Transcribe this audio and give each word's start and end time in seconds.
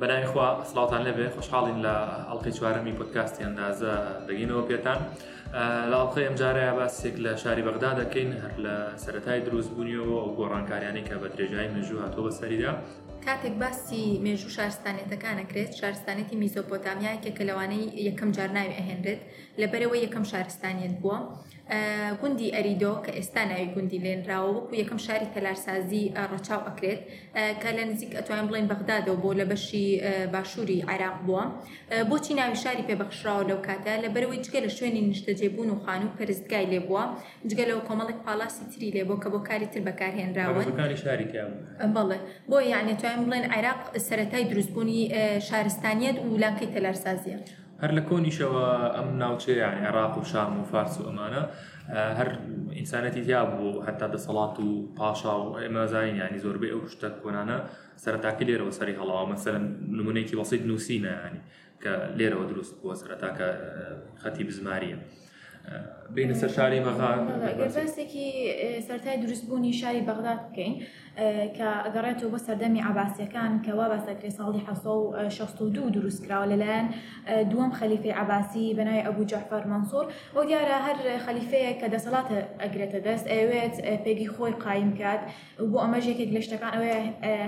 بەناویخوا 0.00 0.46
سلااوان 0.70 1.02
لەبێ 1.08 1.26
خوشحاڵین 1.36 1.78
لە 1.86 1.94
ئەڵقی 2.28 2.52
چوارەمی 2.58 2.94
پۆتکاستیان 2.98 3.52
نازە 3.60 3.92
دەگینەوە 4.28 4.62
پێتان 4.70 4.98
لاڵقی 5.92 6.22
ئەمجارەیە 6.26 6.72
باسێک 6.78 7.16
لە 7.24 7.32
شاری 7.42 7.62
بەغدا 7.66 7.90
دەکەین 8.02 8.30
هەر 8.42 8.54
لە 8.64 8.76
سەتای 9.04 9.40
دروست 9.46 9.70
بوونیەوە 9.74 10.14
ئەو 10.22 10.30
گۆڕانکاریانی 10.38 11.02
کە 11.08 11.14
بە 11.22 11.28
درێژایی 11.34 11.72
مژوو 11.76 12.02
هاتۆ 12.04 12.20
بە 12.26 12.30
سەریدا 12.38 12.72
کاتێک 13.24 13.54
باسی 13.62 14.04
مێژوو 14.24 14.50
شارستانێتەکان 14.56 15.36
ئەکرێت 15.42 15.70
شارستانێتی 15.80 16.36
میزۆپۆتامیایەکە 16.42 17.30
کە 17.36 17.42
لەوانەی 17.48 17.86
یەکەم 18.08 18.30
جار 18.36 18.50
ناوی 18.56 18.76
ئەهێنرێت 18.78 19.20
لەبەرەوە 19.60 19.96
یەکەم 20.04 20.24
شارستانیت 20.30 20.94
بووە 21.02 21.18
گوندی 22.20 22.48
ئەریدۆ 22.56 22.92
کە 23.04 23.10
ئێستا 23.18 23.42
ناوی 23.50 23.66
گوندی 23.74 23.98
لێنراوە 24.04 24.50
وەکو 24.56 24.74
یەکەم 24.82 24.98
شاری 25.06 25.26
تەلارسازی 25.34 26.04
ڕەچاو 26.32 26.60
ئەکرێت 26.68 27.00
کە 27.62 27.68
لە 27.76 27.82
نزیک 27.90 28.12
ئەتوان 28.18 28.44
بڵێن 28.48 28.66
بەغدادەوە 28.70 29.16
بۆ 29.22 29.30
لە 29.40 29.44
بەشی 29.50 29.86
باشووری 30.34 30.78
عراق 30.90 31.16
بووە 31.26 31.42
بۆچی 32.10 32.32
ناوی 32.40 32.56
شاری 32.64 32.84
پێبەخشراوە 32.88 33.42
لەو 33.50 33.58
کاتە 33.66 33.92
لەبەرەوەی 34.04 34.40
جگە 34.46 34.60
لە 34.66 34.70
شوێنی 34.76 35.02
نیشتەجێبوون 35.10 35.68
و 35.72 35.76
خان 35.84 36.02
و 36.06 36.14
پەرستگای 36.18 36.66
لێ 36.72 36.80
بووە 36.86 37.02
جگە 37.50 37.64
لەو 37.70 37.80
کۆمەڵێک 37.88 38.18
پاڵاسی 38.26 38.64
تری 38.72 38.90
لێ 38.96 39.02
بۆ 39.08 39.14
کە 39.22 39.28
بۆ 39.32 39.38
کاری 39.48 39.66
تر 39.72 39.80
بەکارهێنراوە 39.88 40.60
کاری 40.82 40.96
شاری 41.04 41.26
بڵێ 41.94 42.18
بۆ 42.50 42.56
یانێت 42.72 43.02
پێم 43.06 43.20
بڵێن 43.28 43.46
عێراق 43.54 43.80
سەتای 44.08 44.44
دروستبوونی 44.50 45.00
شارستانیت 45.48 46.16
و 46.32 46.36
لانکەی 46.42 46.68
تەلارسازیە. 46.74 47.36
هەر 47.82 47.90
لە 47.96 48.00
کۆنیشەوە 48.10 48.64
ئەم 48.96 49.08
ناوچەیە 49.22 49.68
عێراق 49.80 50.14
و 50.20 50.24
شام 50.30 50.52
و 50.60 50.64
فارس 50.70 50.94
و 51.00 51.04
ئەمانە 51.08 51.42
هەر 52.18 52.28
ئینسانەتی 52.78 53.22
تیا 53.26 53.42
بوو 53.52 53.84
هەتا 53.86 54.06
دەسەڵات 54.14 54.56
و 54.64 54.68
پاشا 54.98 55.34
و 55.40 55.46
ئێمەزانین 55.62 56.16
ینی 56.22 56.40
زۆربەی 56.44 56.70
ئەو 56.74 56.80
شتە 56.94 57.08
کۆنانە 57.22 57.58
سەرتاکە 58.04 58.42
لێرەوە 58.48 58.72
سەری 58.78 58.96
هەڵاوە 59.00 59.26
مەسەر 59.32 59.54
نمونێکی 59.98 60.36
وەسیت 60.40 60.62
نووسینە 60.70 61.12
ینی 61.26 61.42
کە 61.82 61.92
لێرەوە 62.18 62.44
دروست 62.52 62.74
بووە 62.80 62.94
سەرتاکە 63.02 63.48
خەتی 64.22 64.44
بزماریە. 64.48 64.98
بینە 66.14 66.34
سەر 66.40 66.50
شاری 66.56 66.80
بەغا 66.86 67.12
بەستێکی 67.62 68.26
سەرای 68.86 69.16
دروستبوونی 69.22 69.72
شاری 69.80 70.02
بەغداد 70.08 70.40
بکەین. 70.48 70.74
کە 71.58 71.68
ئەگەڕێتەوە 71.86 72.30
بۆ 72.32 72.38
سەردەمی 72.46 72.82
عباسیەکان 72.90 73.52
کەوا 73.66 73.86
بەسەکری 73.92 74.32
ساڵی 74.38 74.62
حەسە 74.68 74.86
و 74.98 75.02
16 75.28 75.90
دروستکراوە 75.96 76.46
لەلایەن 76.52 76.86
دووەم 77.50 77.70
خەلیفی 77.80 78.10
عباسی 78.22 78.74
بەناوی 78.78 79.02
ئەبوو 79.06 79.28
جەحفەر 79.32 79.62
منسوور 79.70 80.06
ئەو 80.34 80.44
دیارە 80.48 80.78
هەر 80.86 80.98
خەلیفەیە 81.26 81.72
کە 81.80 81.86
دەسەڵاتە 81.94 82.36
ئەگرێتە 82.62 82.98
دەست 83.06 83.26
ئەوێت 83.32 83.74
پێگی 84.04 84.28
خۆی 84.34 84.52
قایم 84.64 84.90
کات 85.00 85.20
بۆ 85.70 85.76
ئەمە 85.84 85.98
ژێکێک 86.04 86.30
لە 86.36 86.40
شتەکان 86.46 86.72
ئەوێ 86.76 86.94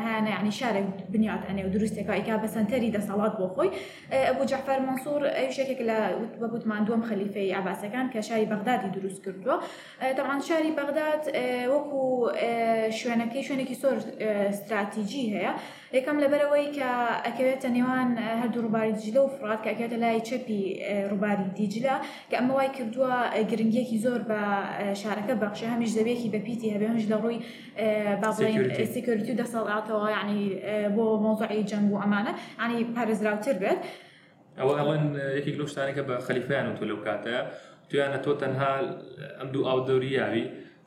هاانە 0.05 0.33
عنی 0.41 0.53
شارێک 0.61 0.87
بنیات 1.13 1.43
ئەنێ 1.49 1.63
و 1.67 1.71
دروستێکیکا 1.75 2.37
بە 2.43 2.49
سنتەری 2.55 2.91
دەسەڵات 2.97 3.33
بۆ 3.39 3.47
خۆی 3.55 3.69
ئەبوو 4.29 4.49
جەحفەر 4.51 4.79
منسوور 4.89 5.23
شتێکێک 5.57 5.81
لە 5.91 5.99
وەگوتمان 6.43 6.83
دووەم 6.87 7.03
خەلیفەی 7.09 7.53
عباسەکان 7.61 8.07
کە 8.13 8.19
شاری 8.29 8.47
بەغدادی 8.53 8.89
دروست 8.97 9.19
کردووە 9.25 9.57
تەمان 10.19 10.41
شاری 10.49 10.73
بەغداد 10.79 11.23
وەکو 11.73 12.03
شوێنەکەی 13.01 13.43
شوێن 13.47 13.57
شوێنێکی 13.59 13.75
سۆر 13.83 13.97
استراتیژی 14.53 15.27
هەیە 15.37 15.53
یەکەم 15.97 16.17
لەبەرەوەی 16.23 16.67
کە 16.77 16.91
ئەکەوێتە 17.27 17.69
نێوان 17.77 18.11
هەردوو 18.43 18.63
ڕووباری 18.65 18.95
دیجلە 18.99 19.19
و 19.23 19.29
فرات 19.37 19.59
کە 19.65 19.69
ئەکەوێتە 19.71 19.99
لای 20.05 20.21
چەپی 20.29 20.63
ڕووباری 21.11 21.45
دیجلە 21.59 21.97
کە 22.31 22.35
ئەمە 22.39 22.51
وای 22.59 22.69
کردووە 22.79 23.13
گرنگیەکی 23.51 23.99
زۆر 24.05 24.21
بە 24.31 24.41
شارەکە 25.01 25.35
بەخشە 25.43 25.67
هەمیش 25.75 25.93
دەبێکی 25.99 26.29
بەپیتی 26.35 26.69
هبي 26.75 26.87
هم 26.91 26.99
ڕووی 27.25 27.39
باڵێن 28.23 28.85
سيكوريتي 28.95 29.33
دا 29.33 29.39
دەسەڵاتەوە 29.45 30.09
يعني 30.17 30.41
آه، 30.57 30.89
بو 30.95 31.05
موضوع 31.27 31.49
جەنگ 31.71 31.89
و 31.93 32.01
ئەمانە 32.03 32.33
ینی 32.33 32.59
يعني 32.59 32.79
پارێزراوتر 32.97 33.57
بێت. 33.63 33.81
ئەوە 34.61 34.75
ئەوەن 34.81 35.05
آه، 35.17 35.39
یەکێک 35.39 35.57
لەو 35.61 35.67
شتانێکە 35.73 36.03
بە 36.09 36.15
خەلیفیان 36.27 36.67
و 36.71 36.77
تۆ 36.79 36.85
تو 36.91 36.97
کاتە 37.07 37.37
تویانە 37.91 38.19
تۆ 38.25 38.31
تەنها 38.41 38.73
ئەم 39.41 39.49
دوو 39.53 39.65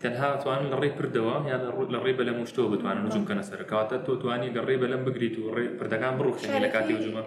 تەنها 0.03 0.29
توانن 0.43 0.65
لە 0.73 0.77
ڕێی 0.81 0.91
پردەوە 0.99 1.35
یان 1.49 1.61
يعني 1.61 1.93
لە 1.95 1.99
ڕێ 2.05 2.11
بەلەم 2.19 2.37
شتۆ 2.51 2.61
بتوانن 2.73 3.01
آه. 3.01 3.05
نجوم 3.07 3.23
کەنە 3.29 3.43
سەر 3.49 3.61
کاتە 3.71 3.95
تۆ 4.05 4.11
توانی 4.21 4.49
لە 4.57 4.61
ڕێ 4.67 4.75
بەلەم 4.83 5.01
بگریت 5.07 5.35
و 5.39 5.51
ڕێ 5.55 5.65
پردەکان 5.79 6.13
بڕوخشنی 6.19 6.49
آه، 6.49 6.57
آه، 6.59 6.63
لە 6.65 6.69
کاتی 6.75 6.93
وجمە 6.97 7.23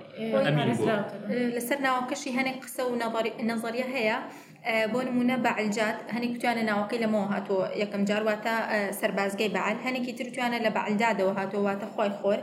ئەمین 0.47 0.73
لەسەر 1.57 1.79
ناوکەشی 1.89 2.31
هەنێک 2.39 2.59
قسە 2.65 2.83
و 2.91 2.95
نەزەریە 3.51 3.87
هەیە 3.97 4.17
بۆ 4.93 4.99
نمونە 5.09 5.37
بەعلجات 5.47 5.97
هەنێک 6.17 6.35
توانە 6.43 6.63
ناوەکەی 6.71 7.01
لەمەوە 7.05 7.27
هاتۆ 7.35 7.57
یەکەم 7.83 8.03
جارواتە 8.11 8.55
سەربازگەی 9.01 9.49
بەعل 9.57 9.77
هەنێکی 9.87 10.13
ترتوانە 10.19 10.59
لە 10.67 10.71
بەعلدادەوە 10.77 11.33
هاتۆواتە 11.41 11.87
خۆی 11.95 12.11
خۆر 12.21 12.39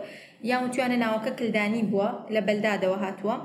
یان 0.52 0.66
توانە 0.74 0.98
ناوەکە 1.04 1.32
کلدانی 1.40 1.84
بووە 1.92 2.08
لە 2.36 2.42
بەلدادەوە 2.48 2.98
هاتووە 3.06 3.36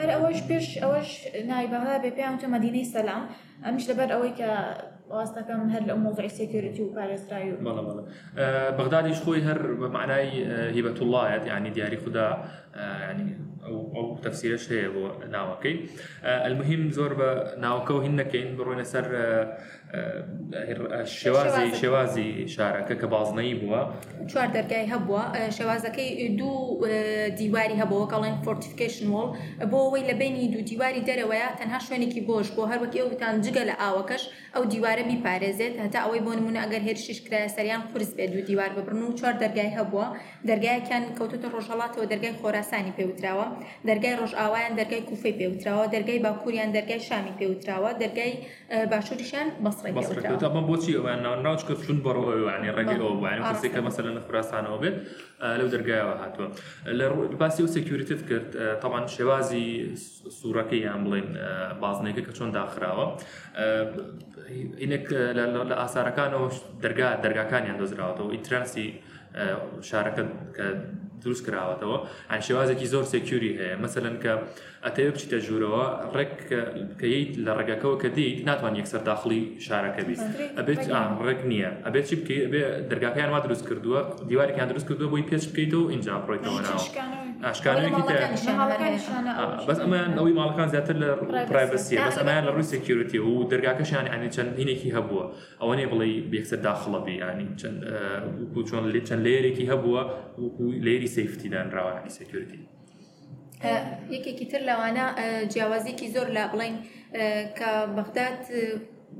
هەر 0.00 0.08
ئەوەش 0.14 0.40
پێش 0.48 0.66
ئەوەش 0.82 1.10
نایبەها 1.50 1.94
بێ 2.02 2.10
پێیان 2.16 2.36
تۆ 2.40 2.44
مەدینەی 2.54 2.86
سەلام 2.94 3.22
ئەمیش 3.64 3.84
لەبەر 3.90 4.08
ئەوەی 4.14 4.32
کە 4.38 4.50
واسطه 5.10 5.40
كم 5.40 5.68
هر 5.70 5.82
الامور 5.82 6.14
تاع 6.14 6.26
سيكوريتي 6.28 6.82
وبارستايو 6.82 7.56
بلا 7.60 7.80
بلا 7.82 8.04
أه 8.38 8.70
بغدادي 8.70 9.14
شخوي 9.14 9.42
هر 9.42 9.72
معناي 9.88 10.46
هبه 10.80 10.88
آه، 10.90 11.02
الله 11.02 11.28
يعني 11.28 11.70
دياري 11.70 11.96
خدا 11.96 12.24
آه، 12.76 12.98
يعني 13.00 13.36
ئەو 13.70 14.06
تەفسیرش 14.24 14.64
هەیە 14.72 14.88
بۆ 14.94 15.02
ناوەکەی 15.34 15.76
المهم 16.48 16.82
زۆر 16.96 17.12
بە 17.20 17.30
ناوەکەەوە 17.64 18.00
هین 18.04 18.14
نەکەین 18.20 18.48
بڕۆینە 18.58 18.86
سەر 18.92 19.06
شێوازی 21.20 21.64
شێوازی 21.80 22.28
شارەکە 22.54 22.94
کە 23.00 23.06
بازنایی 23.14 23.54
بووە 23.60 23.82
چوار 24.30 24.48
دەرگای 24.56 24.86
هەبووە 24.92 25.22
شێوازەکەی 25.56 26.10
دوو 26.38 26.56
دیواری 27.40 27.76
هەبەوە 27.82 28.06
کەڵێن 28.12 28.36
فۆرتیفیکیشنۆڵ 28.44 29.28
بۆ 29.72 29.78
ئەوەی 29.84 30.04
لە 30.10 30.14
بینی 30.20 30.46
دوو 30.52 30.62
دیواری 30.70 31.00
دەرەوەیە 31.08 31.48
تەنها 31.58 31.78
شوێنێکی 31.86 32.20
بۆش 32.28 32.48
بۆ 32.56 32.62
هەروەکی 32.72 33.00
ئەوتان 33.04 33.34
جگە 33.46 33.62
لە 33.70 33.74
ئاوەکەش 33.82 34.22
ئەو 34.54 34.64
دیوارە 34.72 35.02
بیپارێزێت 35.10 35.74
هەتا 35.84 35.98
ئەوەی 36.04 36.22
بۆ 36.26 36.32
نمونە 36.38 36.60
ئەگەر 36.64 36.82
هێرشش 36.88 37.18
کرای 37.26 37.48
سەریان 37.56 37.82
قرس 37.90 38.10
بێت 38.16 38.30
دوو 38.32 38.40
دیوار 38.50 38.70
ببرن 38.78 39.02
و 39.02 39.12
چوار 39.18 39.34
دەرگای 39.42 39.72
هەبووە 39.78 40.06
دەرگایەکیان 40.48 41.04
کەوتوتە 41.18 41.48
ڕۆژهڵاتەوە 41.54 42.04
دەرگای 42.12 42.34
خۆراسانی 42.40 42.92
پێوتراوە 42.96 43.46
دەرگای 43.88 44.14
ڕۆژئاوایان 44.22 44.72
دەرگای 44.80 45.02
کوفەی 45.10 45.34
پێوتراوە 45.40 45.86
دەرگای 45.94 46.18
باکووریان 46.26 46.70
دەرگای 46.76 47.00
شامی 47.08 47.32
پێوتراوە 47.40 47.90
دەرگای 48.02 48.32
باشووریشان 48.92 49.46
بەسڕێتەوە 49.64 50.60
بۆ 50.68 50.76
چی 50.84 50.92
ئەوان 50.98 51.20
ناوچ 51.46 51.60
کە 51.66 51.74
چون 51.86 51.98
بەڕۆوانی 52.06 52.70
ڕێگەی 52.76 53.00
ئەووانانی 53.04 53.42
کەسێکە 53.52 53.80
مەسەلە 53.88 54.10
لە 54.16 54.20
خوراسانەوە 54.26 54.78
بێت 54.82 54.94
لەو 55.60 55.68
دەرگایەوە 55.74 56.14
هاتووە 56.22 56.48
لە 56.98 57.06
باسی 57.42 57.62
و 57.62 57.66
سکیوریتت 57.76 58.22
کرد 58.28 58.50
تاوان 58.82 59.04
شێوازی 59.16 59.66
سوورەکەی 60.38 60.80
یان 60.88 61.02
بڵێن 61.06 61.28
بازنێکە 61.82 62.22
کە 62.26 62.32
چۆن 62.38 62.50
داخراوە 62.58 63.06
ئینێک 64.82 65.04
لە 65.38 65.44
ئاسارەکانەوە 65.82 66.46
دەرگا 66.84 67.08
دەرگاکانیان 67.24 67.76
دۆزراوەەوە 67.80 68.32
ئینترانسی 68.36 68.86
شارەکە 69.88 70.22
دروست 71.24 71.46
کراوەتەوە 71.50 71.98
ئەن 72.32 72.40
شێوازێکی 72.46 72.86
زۆر 72.92 73.04
سێکیوری 73.12 73.52
هەیە 73.60 73.76
مەمثلەن 73.82 74.16
کە 74.22 74.32
ئەتەوێ 74.84 75.10
بچیتە 75.14 75.38
ژوورەوە 75.46 75.84
ڕێک 76.16 76.32
کەیت 77.00 77.30
لە 77.46 77.52
ڕێگەکەەوە 77.58 77.96
کە 78.02 78.08
دیت 78.16 78.38
ناتوان 78.48 78.74
یەکسەر 78.80 79.00
داخلی 79.10 79.40
شارەکە 79.66 80.02
بیت 80.08 80.22
ئەبێت 80.58 80.82
ڕێک 81.26 81.40
نییە 81.50 81.70
ئەبێت 81.86 82.04
چی 82.08 82.16
بکەیت 82.20 82.44
دەرگاکەیان 82.90 83.30
وا 83.34 83.40
دروست 83.46 83.64
کردووە 83.68 84.00
دیوارێکیان 84.28 84.68
دروست 84.72 84.86
کردووە 84.88 85.10
بۆی 85.12 85.26
پێش 85.30 85.44
بکەیت 85.50 85.72
و 85.78 85.82
اینجا 85.92 86.14
پرۆیتەوە 86.24 86.60
ئاشکارەیەکی 87.46 88.02
بەس 89.70 89.78
ئەمایان 89.84 90.10
ئەوەی 90.18 90.34
ماڵەکان 90.40 90.68
زیاتر 90.74 90.96
لە 91.02 91.08
پرایڤسی 91.50 91.94
بەس 92.06 92.16
ئەمایان 92.22 92.44
لە 92.46 92.50
ڕووی 92.54 92.66
سکیورتی 92.72 93.18
و 93.26 93.30
دەرگاکەشیان 93.52 94.06
ینی 94.14 94.30
چەند 94.34 94.50
هینێکی 94.60 94.90
هەبووە 94.96 95.24
ئەوەنێ 95.62 95.86
بڵێ 95.92 96.06
بێکسەر 96.32 96.58
داخڵەبی 96.66 97.16
ینی 97.24 97.46
چۆن 98.68 98.84
لێ 98.94 99.00
چەند 99.08 99.20
لێرێکی 99.26 99.64
هەبووە 99.72 100.02
لێری 100.86 101.08
سیفتی 101.16 101.48
دانراوانی 101.54 102.10
سکیورتی. 102.18 102.60
یەکێکی 104.14 104.46
تر 104.52 104.62
لەوانە 104.68 105.04
جیاوازێکی 105.52 106.06
زۆر 106.14 106.28
لە 106.36 106.42
بڵین 106.52 106.74
کە 107.58 107.70
بەغدات 107.96 108.42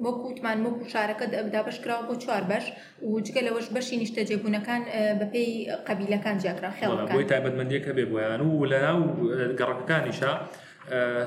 وەکووتمان 0.06 0.58
وەکو 0.66 0.84
شارەکە 0.92 1.26
دا 1.54 1.60
بەشکراوە 1.66 2.04
بۆ 2.08 2.14
چوار 2.24 2.42
بەش 2.50 2.64
و 3.06 3.10
جگە 3.26 3.40
لەوەش 3.46 3.66
بەشی 3.76 3.96
نیشتە 4.02 4.20
جێبوونەکان 4.28 4.82
بەپێی 5.20 5.50
قبیلەکان 5.88 6.36
جیاکرا 6.42 6.70
خێڵی 6.78 7.26
تایبەتمەندیەکە 7.32 7.90
بێ 7.96 8.04
بۆیان 8.10 8.40
و 8.46 8.66
لە 8.72 8.78
ناو 8.86 9.00
گەڕەکەکانیشە 9.58 10.32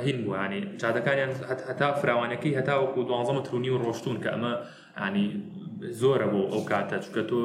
هین 0.05 0.17
بووانی 0.25 0.61
چادەکانیان 0.81 1.31
هەتا 1.69 1.87
فراوانەکەی 2.01 2.57
هەتا 2.59 2.75
وەکو 2.83 3.01
دوانزەمە 3.09 3.41
ترونی 3.47 3.71
و 3.73 3.81
ڕۆشتون 3.83 4.17
کە 4.23 4.29
ئەمە 4.33 4.53
ینی 4.99 5.25
زۆرە 6.01 6.27
بۆ 6.33 6.41
ئەو 6.53 6.61
کاتە 6.71 6.97
چکە 7.05 7.23
تۆ 7.29 7.39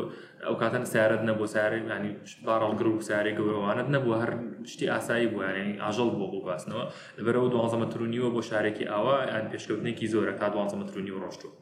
ئەو 0.46 0.56
کاتەن 0.60 0.84
سیارەت 0.92 1.22
نەبوو 1.30 1.46
ساری 1.54 1.78
ینی 1.92 2.10
باڕڵگر 2.46 2.86
و 2.88 3.00
ساری 3.10 3.32
گەورەوانت 3.38 3.88
نەبوو 3.94 4.20
هەر 4.22 4.30
شتی 4.72 4.86
ئاسایی 4.94 5.26
بوو 5.32 5.42
یانی 5.48 5.68
ئاژەڵ 5.84 6.08
بۆ 6.18 6.26
بۆ 6.32 6.38
باستنەوە 6.46 6.84
لەبەرەوە 7.18 7.48
دوانزە 7.54 7.76
مەترونیوە 7.82 8.28
بۆ 8.34 8.40
شارێکی 8.50 8.84
ئاوا 8.92 9.16
یان 9.32 9.44
پێشکەوتنێکی 9.52 10.06
زۆرە 10.12 10.32
کا 10.40 10.46
دوانزە 10.54 10.76
مەترونی 10.80 11.12
و 11.14 11.22
ڕۆشتووە. 11.24 11.54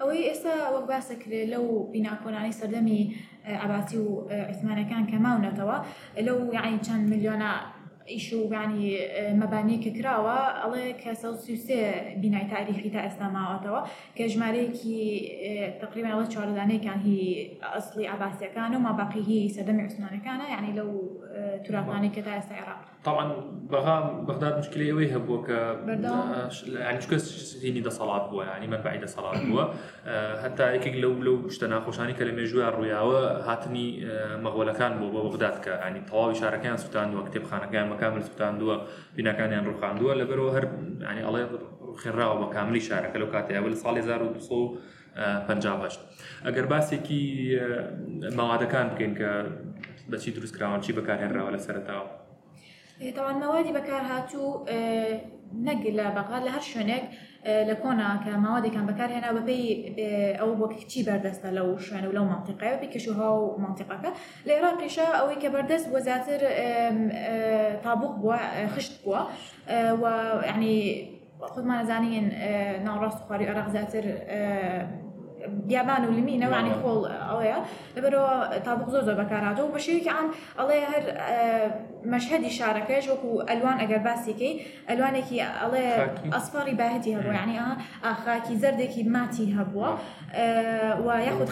ئەوەی 0.00 0.22
ئێستا 0.30 0.54
وەک 0.74 0.86
باسەکرێت 0.90 1.46
لەو 1.54 1.64
بیناکۆنانی 1.94 2.56
سەردەمی 2.60 3.00
ئاباتی 3.62 3.98
و 4.06 4.10
عیسمانەکان 4.52 5.02
کەماونەتەوە 5.10 5.78
لەو 6.26 6.38
یعنی 6.56 6.78
چەند 6.86 7.04
میلیۆنە 7.12 7.50
ئیش 8.12 8.26
و 8.32 8.52
ینی 8.62 8.84
مەبانی 9.40 9.76
کە 9.84 9.90
کراوە 9.96 10.38
ئەڵێ 10.62 10.84
کە 11.02 11.10
سەسیوسێ 11.22 11.80
بینای 12.22 12.46
تاریخی 12.54 12.90
تا 12.94 13.00
ئێستا 13.06 13.26
ماوەتەوە 13.36 13.80
کە 14.16 14.24
ژمارەیەکی 14.32 14.98
تقریبانڵە 15.82 16.24
چاردانەیەکان 16.34 16.98
هی 17.06 17.22
ئەسلی 17.74 18.06
عباسیەکان 18.14 18.70
و 18.74 18.84
ماباقی 18.86 19.22
هی 19.28 19.52
سەدەمی 19.56 19.82
عوسمانەکانە 19.86 20.46
یعنی 20.54 20.70
لەو 20.78 20.92
تورابانەی 21.64 22.12
کە 22.16 22.20
تا 22.26 22.32
ئێستا 22.38 22.54
عێراق 22.60 22.82
طبعا 23.04 23.32
بغام 23.70 24.26
بغداد 24.26 24.58
مشكله 24.58 24.84
ايوه 24.84 25.02
هبوا 25.14 25.46
ك 25.46 25.48
يعني 26.68 27.00
شو 27.00 27.16
سيني 27.16 27.80
ده 27.80 27.90
صلاه 27.90 28.30
بوا 28.30 28.44
يعني 28.44 28.66
من 28.66 28.76
بعيده 28.76 29.06
صلاه 29.06 29.44
بوا 29.46 29.64
حتى 30.42 30.62
هيك 30.62 30.86
لو 30.96 31.12
لو 31.22 31.36
مش 31.36 31.58
تناقش 31.58 31.98
يعني 31.98 32.12
كلمه 32.12 32.44
جوا 32.44 32.68
الرياوه 32.68 33.52
هاتني 33.52 34.06
مغوله 34.36 34.72
كان 34.72 34.98
بوا 34.98 35.22
بغداد 35.22 35.58
ك 35.60 35.66
يعني 35.66 36.00
طواوي 36.00 36.34
شارع 36.34 36.56
كان 36.58 36.76
سوتان 36.76 37.16
وكتب 37.16 37.44
خانه 37.44 37.66
كان 37.66 37.90
مكامل 37.90 38.24
سوتان 38.24 38.58
دوا 38.58 38.78
بنا 39.16 39.32
كان 39.32 39.52
يعني 39.52 39.66
روخان 39.66 39.98
دوا 39.98 40.14
لبرو 40.14 40.48
هر 40.48 40.68
يعني 41.00 41.28
الله 41.28 41.40
يضر 41.40 41.58
خراوه 41.96 42.46
بكاملي 42.46 42.80
شارع 42.80 43.12
كلو 43.12 43.30
كاتي 43.30 43.58
اول 43.58 43.76
صالي 43.76 44.02
زارو 44.02 44.32
دصو 44.32 44.76
پنجاهش 45.48 45.94
ئەگەر 46.46 46.66
باسێکی 46.72 47.22
ماوادەکان 48.38 48.86
بکەین 48.92 49.14
کە 49.18 49.30
بەچی 50.12 50.30
دروستکراون 50.36 50.80
چی 50.82 50.90
بەکارهێنراوە 50.96 51.52
لە 51.54 51.58
سەرتاوە 51.68 52.23
طبعا 53.12 53.32
مەوادی 53.38 53.72
بەکار 53.76 54.02
هاتوو 54.10 54.66
نەگە 55.66 55.90
لە 55.98 56.06
بەقات 56.16 56.42
لە 56.46 56.50
هەر 56.56 56.60
شوێنێک 56.72 57.02
لە 57.68 57.74
کۆنا 57.82 58.10
کە 58.24 58.28
ماوادێکان 58.44 58.84
بەکارهێنا 58.88 59.30
بەپی 59.36 59.62
ئەو 60.38 60.50
بۆ 60.58 60.66
کچی 60.74 61.04
بەردەستە 61.06 61.48
لەو 61.56 61.68
شوێن 61.86 62.04
و 62.06 62.12
لەو 62.16 62.24
منتیقای 62.32 62.80
بە 62.82 62.86
کشوها 62.94 63.28
و 63.40 63.44
منتیقەکە 63.64 64.10
لە 64.46 64.52
عێراقیشە 64.56 65.06
خشت 68.74 68.94
بووە 69.02 69.22
و 70.02 70.04
ینی 70.56 70.78
خودمان 71.52 71.82
زانین 71.90 72.26
ناوڕاست 72.86 73.20
خواری 73.28 73.44
عراق 73.50 73.68
زیاتر 73.74 74.04
بیابان 75.68 76.02
و 76.08 76.10
لمینە 76.16 76.46
وانی 76.52 76.74
خۆڵ 76.82 77.02
ئەوەیە 77.28 77.58
لەبەرەوە 77.96 78.64
تابق 78.64 78.88
الوان 82.04 82.50
شارەکەش 82.58 83.04
وەکو 83.12 83.30
ئەلوان 83.48 83.76
ئەگەر 83.82 84.00
باسیکەی 84.08 84.54
ئەلوانێکی 84.88 85.36
ئەڵێ 85.62 85.84
ئەسپاری 86.36 86.74
باهتی 86.80 87.10
هەبوو 87.16 87.32
ینی 87.40 87.58
ئاخاکی 88.04 88.56
زردي 88.62 88.86
كي 88.92 89.02
ماتي 89.14 89.46
هبو 89.58 89.84
آه 89.84 89.98
وياخذ 91.06 91.48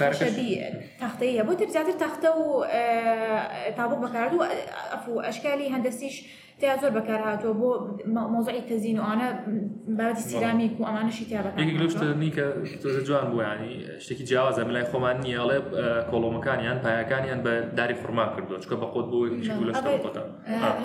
تەختەی 1.01 1.39
هەبوو 1.41 1.53
هبو 1.53 1.61
ترجع 1.61 1.83
تەختە 2.05 2.29
آه 2.29 3.71
طابق 3.79 3.99
بكاردو 4.05 4.39
افو 4.97 5.21
اشكالي 5.21 5.69
هندسيش 5.75 6.17
تیا 6.61 6.77
زۆر 6.81 6.91
بەکار 6.99 7.21
هاتووە 7.29 7.73
بۆ 8.15 8.21
مۆزعی 8.35 8.63
تەزین 8.71 8.97
و 8.99 9.03
ئەوانە 9.05 9.29
بابەتی 9.99 10.23
سیرامیک 10.29 10.73
و 10.81 10.85
ئەمانەشی 10.89 11.25
تیا 11.31 11.41
بەکارنیکە 11.45 12.47
تۆزە 12.83 13.03
جوان 13.09 13.29
بۆیانی 13.33 13.73
شتێکی 14.05 14.25
جیاوازە 14.29 14.61
لای 14.75 14.85
خۆمان 14.93 15.17
نییاڵێ 15.25 15.59
کۆڵۆمەکانیان 16.11 16.77
پایەکانیان 16.85 17.41
بە 17.47 17.53
داری 17.79 17.95
فڕما 18.03 18.25
کردو 18.35 18.57
چکە 18.63 18.77
بە 18.83 18.87
خۆت 18.93 19.07
بۆ 19.13 19.19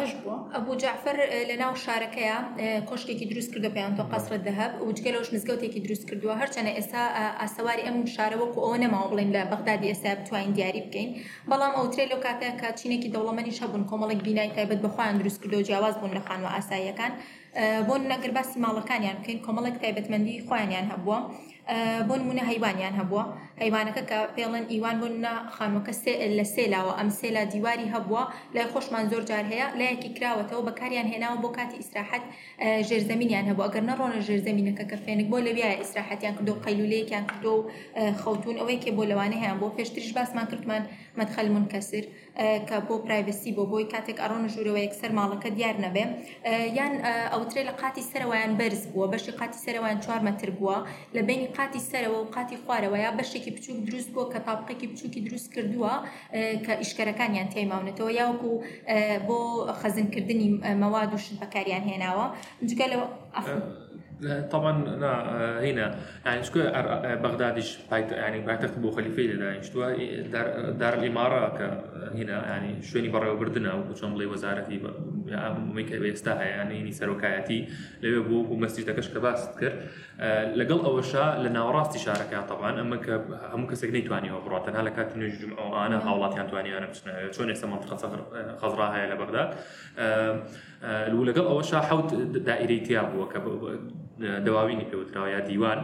هەش 0.02 0.12
بووە 0.24 0.40
ئەبوو 0.56 0.76
جعفر 0.82 1.18
لە 1.50 1.56
ناو 1.62 1.74
شارەکەیە 1.86 2.38
کۆشتێکی 2.90 3.26
دروست 3.32 3.50
کردو 3.54 3.70
پێیان 3.76 3.94
تۆ 3.98 4.04
قەسرە 4.12 4.38
دەهب 4.48 4.72
وچکە 4.88 5.10
لەش 5.16 5.30
مزگەوتێکی 5.36 5.80
دروست 5.86 6.04
کردووە 6.10 6.34
هەرچەنە 6.42 6.72
ئێستا 6.78 7.02
ئاسەواری 7.42 7.84
ئەم 7.88 7.98
شارەوەکو 8.16 8.60
ئەوە 8.66 8.78
نەماوە 8.84 9.08
بڵین 9.12 9.30
لە 9.36 9.42
بەغدادی 9.52 9.88
ئێستا 9.92 10.10
بتوانین 10.22 10.52
دیاری 10.58 10.82
بکەین 10.88 11.10
بەڵام 11.50 11.74
ئەوترێ 11.80 12.06
لەو 12.12 12.20
کاتەیە 12.26 12.54
کاتچینێکی 12.62 13.10
دەوڵەمەنی 13.16 13.54
شەبوون 13.60 13.84
کۆمەڵێک 13.90 14.22
بینای 14.28 14.50
تایبەت 14.56 14.80
بەخوایان 14.86 15.18
دروست 15.22 15.40
کردو 15.44 15.57
دۆ 15.58 15.62
جیاواز 15.70 15.96
بوون 16.02 16.12
لە 16.18 16.22
خانوە 16.28 16.50
ئاساییەکان 16.56 17.12
بۆ 17.88 17.96
نەگر 18.12 18.32
باسی 18.38 18.56
ماڵەکانیان 18.66 19.18
بکەین 19.20 19.44
کۆمەڵێک 19.46 19.76
تایبەتمەندی 19.84 20.44
خۆیانیان 20.48 20.86
هەبووە. 20.94 21.18
بۆ 22.10 22.16
نمونە 22.22 22.44
هەیوانیان 22.50 22.94
هەبووە 23.00 23.24
هەیوانەکە 23.62 24.02
کە 24.10 24.18
پێڵەن 24.36 24.66
ئیوان 24.74 24.96
بۆ 25.02 25.08
نە 25.26 25.34
خانۆکە 25.56 25.94
لە 26.40 26.46
سێلاوە 26.56 26.94
ئەم 27.00 27.10
سێلا 27.20 27.44
دیواری 27.54 27.88
هەبووە 27.96 28.24
لای 28.56 28.68
خۆشمان 28.74 29.06
زۆر 29.12 29.24
جار 29.30 29.46
هەیە 29.52 29.68
لایەکی 29.80 30.10
کراوەتەوە 30.18 30.62
بەکاریان 30.68 31.08
هێناوە 31.14 31.38
بۆ 31.44 31.50
کاتی 31.58 31.78
ئیسراحەت 31.82 32.24
ژێرزەمینیان 32.88 33.46
هەبوو 33.50 33.66
ئەگەر 33.68 33.84
نەڕۆنە 33.92 34.20
ژێرزەمینەکە 34.28 34.84
کە 34.92 34.98
فێنک 35.04 35.26
بۆ 35.32 35.38
لەویە 35.48 35.68
ئیسراحەتیان 35.82 36.34
کردو 36.38 36.54
قەیلولەیەکیان 36.66 37.24
کردو 37.32 37.56
خەوتون 38.22 38.56
ئەوەیەکێ 38.62 38.92
بۆ 38.98 39.04
لەوانە 39.12 39.38
هەیە 39.44 39.54
بۆ 39.62 39.68
پێشترش 39.78 40.10
باسمان 40.18 40.46
کردمان 40.52 40.84
مەدخەل 41.20 41.48
منکەسر 41.56 42.04
کە 42.70 42.78
بۆ 42.88 42.96
پرایڤسی 43.06 43.52
بۆ 43.58 43.64
بۆی 43.72 43.86
کاتێک 43.94 44.18
ئەڕۆن 44.24 44.44
ژوورەوە 44.54 44.80
یەکسەر 44.86 45.12
ماڵەکە 45.20 45.50
دیار 45.58 45.76
نەبێ 45.86 46.04
یان 46.80 46.94
ئەوترێ 47.34 47.62
لە 47.70 47.74
قاتی 47.82 48.04
سەرەوەیان 48.12 48.52
بەرز 48.60 48.84
بووە 48.94 49.06
بەشی 49.14 49.32
قاتی 49.40 49.60
سەرەوەیان 49.66 50.00
چوار 50.06 50.22
مەتر 50.28 50.50
بووە 50.58 50.78
لە 51.18 51.22
بینی 51.30 51.48
قاتی 51.58 51.80
سەرەوە 51.92 52.20
و 52.24 52.32
قاتی 52.36 52.58
خوارەوە 52.64 52.98
یا 53.06 53.12
بەشێکی 53.20 53.52
بچووک 53.56 53.78
دروست 53.90 54.10
بۆ 54.16 54.24
کە 54.34 54.40
پاپقێکی 54.48 54.88
بچووکی 54.92 55.22
دروست 55.28 55.48
کردووە 55.54 55.94
کە 56.66 56.74
ئیشکەرەکانیان 56.82 57.48
تێماونێتەوە 57.54 58.12
یاوەکو 58.22 58.52
بۆ 59.28 59.40
خەزنکردنی 59.82 60.50
مەواد 60.82 61.10
و 61.14 61.18
شت 61.24 61.36
بەکاریان 61.44 61.84
هێناوە 61.90 62.26
جگە 62.70 62.86
لەوە 62.92 63.08
طبعا 64.54 64.72
لا 65.02 65.14
هنا 65.66 65.88
يعني 66.26 66.44
شكون 66.44 66.62
بغدادش 67.26 67.70
بايت 67.92 68.12
يعني 68.12 68.40
بايتخت 68.42 68.76
بو 68.80 68.92
خليفه 68.92 69.22
لا 69.22 69.62
شتوا 69.62 69.88
دار, 70.34 70.46
دار 70.82 70.94
الاماره 70.94 71.42
هنا 72.20 72.38
يعني 72.52 72.82
شويني 72.82 73.10
برا 73.10 73.34
بردنا 73.34 73.74
وشون 73.76 74.18
لي 74.18 74.26
وزارتي 74.26 74.80
ئەمریکای 75.36 76.10
ئێستا 76.14 76.28
يعني، 76.28 76.46
يعني 76.58 76.74
هەیەیانی 76.80 76.98
سەرۆکایەتی 77.00 77.60
لەوێ 78.04 78.20
بوو 78.28 78.44
بوو 78.48 78.62
مەسیدا 78.66 78.94
کەشکە 78.98 79.20
باست 79.26 79.52
کرد 79.62 79.78
آه، 80.20 80.46
لەگەڵ 80.60 80.80
ئەوەشا 80.88 81.26
لە 81.44 81.50
ناوەڕاستی 81.58 82.00
شارەکە 82.06 82.38
تەوان 82.50 82.76
ئەمە 82.82 82.98
کە 83.06 83.16
هەموو 83.54 83.68
کەسێک 83.72 83.92
نەیتوانیەوە 83.98 84.40
بڕات 84.46 84.64
تەنها 84.68 84.82
لە 84.88 84.92
کاتی 84.98 85.18
نوێژم 85.22 85.52
ئەوانە 85.60 85.98
هاوڵاتیان 86.06 86.48
توانیانە 86.52 86.88
بچنەوە 86.92 87.18
نعم، 87.22 87.34
چۆن 87.36 87.48
ئێستا 87.52 87.68
منطقە 87.74 87.96
خەزرا 88.62 88.88
هەیە 88.96 89.08
لە 89.12 89.16
بەغداد 89.22 89.50
آه، 89.54 90.34
آه، 91.10 91.26
لەگەڵ 91.30 91.46
ئەوەشا 91.52 91.80
حوت 91.90 92.10
دائیرەی 92.50 92.80
تیا 92.88 93.02
بووە 93.12 93.26
دەواوینی 94.20 94.86
پێوتراوە 94.92 95.28
یا 95.30 95.40
دیوان 95.40 95.78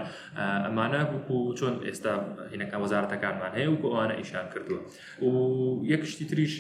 ئەمانە 0.65 1.31
و 1.31 1.53
چۆن 1.57 1.75
ئێستا 1.87 2.13
هینەکە 2.53 2.75
وەزارەتەکانمان 2.83 3.51
هەیە 3.57 3.69
و 3.71 3.77
ئەوانە 3.93 4.15
ئیشان 4.17 4.45
کردووە 4.53 5.23
و 5.25 5.81
یەکشتی 5.93 6.25
تریش 6.29 6.53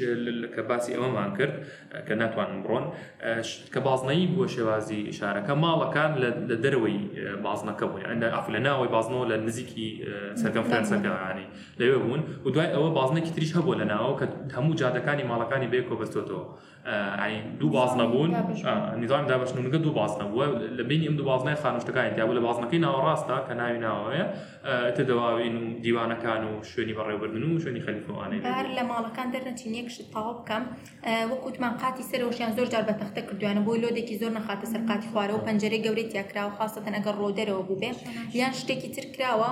کە 0.55 0.61
باسی 0.69 0.93
ئەوەمان 0.95 1.29
کرد 1.37 1.53
کە 2.07 2.11
ناتوانم 2.21 2.59
بڕۆن 2.63 2.83
کە 3.73 3.79
بازنایی 3.87 4.27
بووە 4.35 4.47
شێوازی 4.55 5.13
شارەکە 5.19 5.53
ماڵەکان 5.63 6.11
لە 6.51 6.55
دەرەوەی 6.63 6.97
بازنەکە 7.47 7.85
بوون 7.89 8.03
ئەندا 8.09 8.27
ئاف 8.35 8.47
لە 8.55 8.59
ناوەی 8.65 8.87
بازنەوە 8.95 9.25
لە 9.31 9.37
نزیکی 9.45 9.89
سەرکەم 10.41 10.65
فرەنسەکەانی 10.69 11.45
لەوێ 11.79 11.97
بوون 12.03 12.23
و 12.45 12.49
دوای 12.53 12.69
ئەوە 12.75 12.89
بازنێکی 12.99 13.31
تریش 13.35 13.51
هەبوو 13.57 13.73
لە 13.81 13.85
ناوە 13.91 14.11
کە 14.19 14.25
هەموو 14.57 14.75
جادەکانی 14.81 15.23
ماڵەکانی 15.31 15.67
بێکۆ 15.73 15.93
بەستۆتەوە 16.01 16.43
دوو 17.59 17.69
بازنەبوون 17.79 18.31
نیزانم 19.01 19.27
دابشنونگە 19.31 19.77
دوو 19.85 19.93
بازنەبووە 20.01 20.45
لە 20.77 20.83
بینی 20.89 21.05
ئەم 21.07 21.15
دوو 21.19 21.25
بازنای 21.25 21.55
خانوشتەکانی 21.63 22.11
تیابوو 22.15 22.35
لە 22.37 22.41
بازنەکەی 22.47 22.79
ناوەڕاستە 22.85 23.35
کە 23.47 23.53
ناوی 23.61 23.79
ناوەیە 23.85 24.25
تدەواوین 24.97 25.55
و 25.57 25.61
دیوانەکان 25.83 26.41
و 26.49 26.53
شوێنی 26.69 26.93
بەڕێوەبردن 26.99 27.43
و 27.53 27.59
شوێنی 27.63 27.81
خەلیفۆوانەی 27.87 28.39
لە 28.77 28.83
ماڵەکان 28.91 29.27
دەرنەچین 29.33 29.73
یەکشت 29.79 30.01
تاوا 30.13 30.33
بکەم 30.39 30.63
وەکوتمان 31.31 31.73
قاتی 31.81 32.03
سەرەوەشیان 32.11 32.51
زۆر 32.57 32.67
جار 32.73 32.83
بە 32.89 32.93
تەختە 33.01 33.21
کردویانە 33.27 33.61
بۆی 33.67 33.79
لۆدێکی 33.83 34.15
زۆر 34.21 34.31
نەخاتە 34.39 34.65
سەرقاتی 34.73 35.09
خوارەوە 35.11 35.41
پەنجەرە 35.47 35.77
گەورەی 35.85 36.05
تیاکراوە 36.11 36.53
خاستەن 36.59 36.93
ئەگەر 36.97 37.15
ڕۆدەرەوە 37.21 37.63
بوو 37.67 37.79
بێ 37.81 37.91
یان 38.39 38.53
شتێکی 38.59 38.89
تر 38.95 39.05
کراوە 39.15 39.49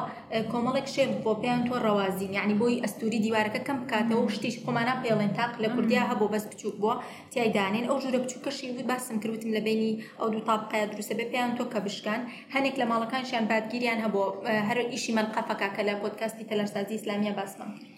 کۆمەڵێک 0.51 0.87
شێ 0.95 1.03
بۆ 1.25 1.31
پێیان 1.41 1.61
تۆ 1.67 1.73
ڕەوازین 1.85 2.31
یعنی 2.39 2.53
بۆی 2.61 2.77
ئەستوری 2.83 3.19
دیوارەکە 3.25 3.61
کەم 3.67 3.77
بکاتەوە 3.83 4.31
شتیش 4.35 4.55
خۆمانە 4.65 4.93
پێڵێن 5.03 5.31
تاق 5.39 5.51
لە 5.63 5.69
کوردیا 5.75 6.03
هەبوو 6.11 6.31
بەس 6.33 6.45
بچوو 6.51 6.71
بووە 6.81 6.95
تایدانێن 7.33 7.85
ئەو 7.89 7.97
ژورە 8.03 8.19
بچووکەشی 8.23 8.65
بود 8.75 8.87
باسم 8.91 9.15
کردوتم 9.23 9.51
لە 9.57 9.61
بینی 9.67 9.91
ئەو 10.19 10.27
دوو 10.33 10.41
تاپقای 10.49 10.85
دروستە 10.93 11.13
بێ 11.19 11.25
پێیان 11.31 11.51
تۆ 11.57 11.63
کە 11.73 11.79
بش 11.85 11.97
پزیشکان 12.01 12.21
هەنێک 12.55 12.75
لە 12.81 12.85
ماڵەکانشیان 12.91 13.45
بادگیریان 13.49 13.99
هەبوو 14.05 14.35
هەر 14.67 14.77
ئیشی 14.93 15.11
من 15.17 15.27
قەفەکە 15.35 15.69
کە 15.75 15.81
لە 15.89 15.93
پۆتکاستی 16.01 16.45
تەلەرسازی 16.49 16.95
ئسلامیە 16.97 17.33
باسمان 17.37 17.69
کرد 17.77 17.93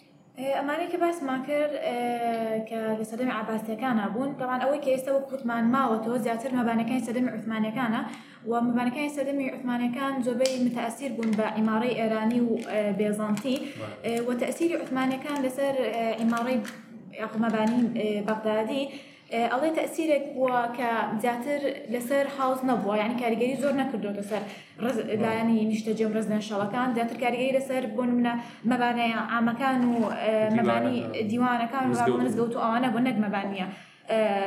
ئەمانەی 0.59 0.91
کە 0.91 0.97
باسمان 1.03 1.39
کرد 1.47 1.71
کە 2.69 2.77
لە 2.99 3.05
سەدەمی 3.11 3.33
عباسیەکانە 3.41 4.05
بوون 4.13 4.29
تاوان 4.39 4.59
ئەوەی 4.63 4.81
کە 4.83 4.89
ئێستا 4.93 5.11
وەکوتمان 5.17 5.63
ماوەتەوە 5.75 6.17
زیاتر 6.25 6.51
مەبانەکانی 6.59 7.05
سەدەمی 7.07 7.31
عثمانەکانە 7.37 8.01
و 8.49 8.53
مەبانەکانی 8.67 9.11
سەدەمی 9.17 9.47
عثمانەکان 9.55 10.13
زۆبەی 10.25 10.55
متەسیر 10.65 11.11
بوون 11.17 11.31
بە 11.39 11.45
ئیمارەی 11.57 11.95
ئێرانی 11.99 12.39
و 12.47 12.53
بێزانتی 12.99 13.55
و 14.27 14.29
تەسیری 14.43 14.75
عثمانەکان 14.83 15.37
لەسەر 15.45 15.75
ئیمارەی 16.21 16.57
مەبانی 17.43 17.79
بەغدادی 18.27 18.83
ئەڵێ 19.51 19.69
تەسیرێک 19.79 20.25
بووە 20.35 20.63
کە 20.77 20.89
زیاتر 21.23 21.59
لەسەر 21.93 22.25
حوز 22.37 22.59
نەبووە 22.69 22.95
یعنی 23.01 23.15
کاریگەری 23.23 23.57
زۆر 23.63 23.73
نەکردوتە 23.81 24.23
سەر 24.29 24.43
لایەنی 25.23 25.57
نیشتە 25.71 25.91
جێم 25.97 26.11
ڕزنەشەڵەکان 26.17 26.87
زیاتر 26.95 27.17
کاریگەری 27.23 27.55
لەسەر 27.57 27.83
بۆ 27.95 28.03
منە 28.17 28.33
مەبانەیە 28.71 29.19
ئامەکان 29.33 29.79
و 29.93 29.97
مەبانی 30.59 30.97
دیوانەکان 31.29 31.83
مزگەوت 32.21 32.53
و 32.55 32.63
ئەوانە 32.63 32.89
بۆ 32.93 32.99
نەک 33.07 33.15
مەبانیە. 33.25 33.67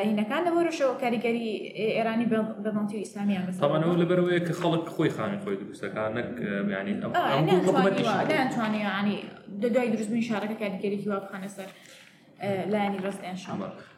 هینەکان 0.08 0.42
لە 0.46 0.50
وەرشەوە 0.56 0.96
کاریگەری 1.02 1.48
ئێرانی 1.98 2.26
بەمانتی 2.64 2.94
و 2.96 3.02
ئیسلامیان 3.04 3.44
تاوانەوە 3.62 3.96
لەبەرەوەی 4.02 4.40
کە 4.46 4.52
خەڵک 4.60 4.84
خۆی 4.94 5.10
خانی 5.16 5.38
خۆی 5.44 5.56
دروستەکان 5.62 6.10
نەک 6.18 6.28
بیانی 6.68 6.92
ئەم 7.00 7.12
توانانی 8.56 9.18
دوای 9.62 9.88
دروستبووی 9.94 10.28
شارەکە 10.30 10.56
کاریگەری 10.62 10.96
هیوا 11.02 11.18
بخانە 11.24 11.48
سەر. 11.56 11.68
لایانی 12.44 12.98
ڕست 13.02 13.20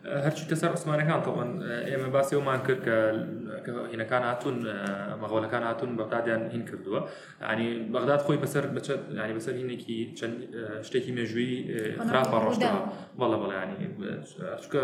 هەرچی 0.06 0.44
تەسەر 0.50 0.70
عسمانەکان 0.78 1.20
تەڵەن 1.26 1.50
ئێمە 1.90 2.08
باسی 2.14 2.36
ومان 2.36 2.60
کرد 2.66 2.80
کە 3.64 3.72
هینەکان 3.92 4.22
هاتون 4.30 4.56
مەغۆلەکان 5.22 5.62
هاتون 5.68 5.90
بەقادیان 6.00 6.42
هین 6.54 6.64
کردووە 6.70 7.00
ئەنی 7.50 7.68
بەغداد 7.94 8.20
خۆی 8.26 8.38
بەسەر 8.44 8.64
بچێت 8.78 9.00
ینی 9.22 9.34
بەسەر 9.38 9.54
هینێکی 9.60 9.98
چەند 10.18 10.34
شتێکی 10.86 11.12
مێژووی 11.18 11.52
خراپە 12.08 12.36
ڕۆشتەوە 12.44 12.80
بەڵە 13.20 13.36
بەڵێ 13.42 13.56
ینی 13.72 13.76
چکە 14.62 14.82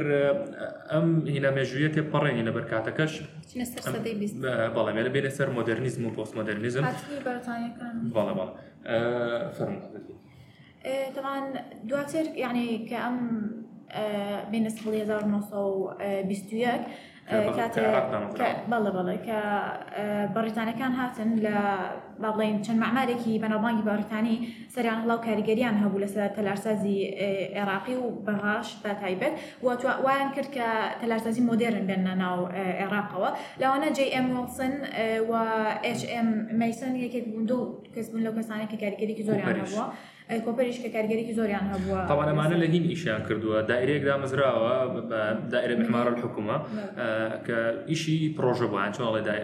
ئەم 0.92 1.08
هینە 1.34 1.50
مێژویە 1.58 1.90
تێپەڕێنی 1.96 2.44
لە 2.48 2.52
بەرکاتەکەش 2.56 3.12
بەڵام 4.76 4.98
لە 5.06 5.10
بێنە 5.14 5.30
سەر 5.38 5.48
مۆدررنیزم 5.58 6.02
و 6.06 6.10
پۆست 6.16 6.32
مۆدررنیزم 6.38 6.84
بەڵە 8.16 8.34
بەڵ 8.38 8.50
فەرمو 9.56 9.80
طبعا 11.16 11.36
دواتر 11.88 12.24
يعني 12.44 12.86
كأم 12.90 13.16
بالنسبة 14.52 14.90
ل 14.90 14.94
1921 15.02 16.80
كاتي 17.28 18.64
بلا 18.68 18.90
بلا 18.90 19.14
كبريطانيا 19.16 20.72
آه، 20.74 20.78
كان 20.78 20.92
هاتن 20.92 21.34
ل 21.34 21.46
با 22.22 22.30
بڵێن 22.36 22.62
چەند 22.66 22.78
معمارێکی 22.84 23.32
بەنەبانگی 23.44 23.84
باریتانی 23.88 24.36
سەریان 24.74 24.98
هەڵاو 25.02 25.24
کاریگەریان 25.26 25.76
هەبوو 25.82 26.02
لەسەر 26.04 26.28
تەلارسازی 26.38 26.96
عێراقی 27.56 27.94
و 28.02 28.06
بەهاش 28.26 28.68
تا 28.82 28.92
تایبەت 29.02 29.32
وایان 30.06 30.30
کرد 30.36 30.50
کە 30.56 30.68
تەلارسازی 31.02 31.42
مۆدرن 31.50 31.84
بێنە 31.90 32.14
ناو 32.22 32.38
عێراقەوە 32.80 33.30
لەوانە 33.60 33.88
جM 33.98 34.26
وسن 34.36 34.74
و 35.30 35.32
HM 36.00 36.28
مەسن 36.60 36.94
یەکێک 37.06 37.24
بوون 37.30 37.44
دو 37.50 37.58
کەس 37.94 38.06
بوون 38.10 38.22
لەو 38.24 38.34
کەسانێکی 38.38 38.76
کاریگەریکی 38.84 39.24
زۆریان 39.26 39.56
هەبووە. 39.60 39.86
کۆپریش 40.46 40.78
کە 40.84 40.88
کارگەرێکی 40.96 41.34
زۆریان 41.38 41.66
هەبووە 41.72 42.00
تاوانەمانە 42.10 42.56
لە 42.62 42.66
هین 42.72 42.84
ئیشیان 42.92 43.22
کردووە 43.28 43.60
دایرێکدا 43.72 44.14
مزراوە 44.24 44.74
دائرە 45.54 45.74
محمارە 45.80 46.12
حکومە 46.24 46.56
کە 47.46 47.58
ئیشی 47.90 48.18
پرۆژە 48.38 48.66
بووان 48.72 48.92
چۆنڵێ 48.96 49.36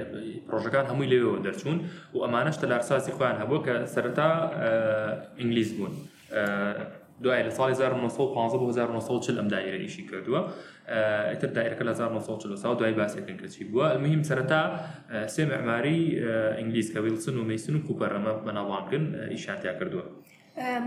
پرۆژەکان 0.48 0.84
هەمووی 0.90 1.08
لەوێەوە 1.12 1.40
دەرچوون 1.46 1.78
و 2.14 2.18
ئەمانش 2.24 2.56
مەسەلا 2.66 2.74
ئەرساسی 2.78 3.12
خۆیان 3.16 3.36
هەبوو 3.42 3.56
کە 3.66 3.74
سەرەتا 3.94 4.28
ئینگلیز 5.40 5.68
آه، 5.70 5.76
بوون 5.78 5.92
آه، 5.92 6.76
دوای 7.22 7.42
لە 7.48 7.52
ساڵی 7.58 7.72
1950 7.74 9.36
ئەم 9.38 9.48
دایرە 9.48 9.80
ئیشی 9.80 10.04
کردووە 10.08 10.40
آه، 10.88 11.32
ئتر 11.32 11.50
دایرەکە 11.56 11.82
لە 11.82 11.88
1940 11.88 12.74
دوای 12.78 12.92
باسێکن 12.94 13.36
کەچی 13.42 13.64
بووە 13.72 13.84
المهم 13.92 14.22
سەرەتا 14.22 14.62
سێ 15.34 15.42
معماری 15.44 16.18
ئینگلیس 16.58 16.94
کە 16.96 16.98
ویلسن 17.00 17.36
و 17.38 17.44
مەیسن 17.44 17.74
و 17.76 17.80
کوپەرەمە 17.86 18.32
بەناوانکن 18.46 19.28
ئیشانتیا 19.30 19.72
کردووە. 19.80 20.04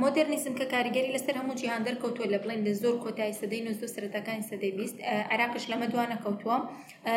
مۆدررنیسم 0.03 0.53
کە 0.59 0.63
کاریگەری 0.73 1.13
لەسەر 1.17 1.35
هەموو 1.39 1.55
جییهان 1.59 1.81
دەرکەوتووە 1.87 2.27
لە 2.33 2.37
بڵێن 2.43 2.59
لە 2.67 2.73
زۆر 2.81 2.95
کۆتایی 3.05 3.37
سەدەی 3.41 3.61
نوۆ 3.67 3.73
سرەتەکانی 3.95 4.47
سەدەی 4.51 4.71
بیست 4.79 4.97
عراقش 5.31 5.63
لەمە 5.71 5.87
دوانە 5.93 6.17
کەوتووە 6.23 6.57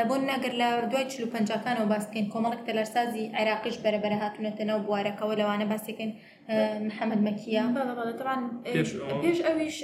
بۆ 0.08 0.14
ناگەر 0.30 0.52
لە 0.60 0.68
دوای 0.90 1.04
چلو 1.12 1.26
پنجکانەوە 1.34 1.88
باسکەین 1.94 2.26
کۆمەڵک 2.32 2.60
تەلەرسازی 2.68 3.24
عراقش 3.40 3.76
بەرەبەر 3.84 4.12
هاتونەتە 4.22 4.62
ناو 4.70 4.78
بوارەکەەوە 4.86 5.34
لەوانە 5.40 5.66
باسەکەین 5.72 6.12
محەممەد 6.88 7.20
مەکیە 7.26 7.62
پێش 9.24 9.38
ئەویش 9.46 9.76